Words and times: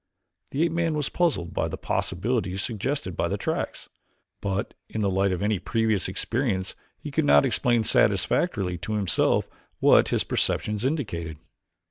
The 0.49 0.63
ape 0.63 0.71
man 0.71 0.95
was 0.95 1.09
puzzled 1.09 1.53
by 1.53 1.67
the 1.67 1.77
possibilities 1.77 2.63
suggested 2.63 3.15
by 3.15 3.27
the 3.27 3.37
tracks, 3.37 3.87
but 4.41 4.73
in 4.89 5.01
the 5.01 5.11
light 5.11 5.31
of 5.31 5.43
any 5.43 5.59
previous 5.59 6.07
experience 6.07 6.73
he 6.97 7.11
could 7.11 7.23
not 7.23 7.45
explain 7.45 7.83
satisfactorily 7.83 8.79
to 8.79 8.93
himself 8.93 9.47
what 9.79 10.07
his 10.09 10.23
perceptions 10.23 10.85
indicated. 10.87 11.37